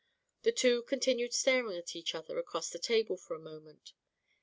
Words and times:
The 0.41 0.51
two 0.51 0.81
continued 0.87 1.31
staring 1.31 1.77
at 1.77 1.95
each 1.95 2.15
other 2.15 2.39
across 2.39 2.71
the 2.71 2.79
table 2.79 3.17
for 3.17 3.35
a 3.35 3.39
moment. 3.39 3.93